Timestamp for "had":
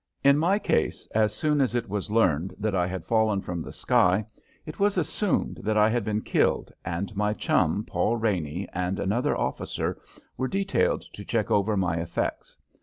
2.87-3.05, 5.91-6.03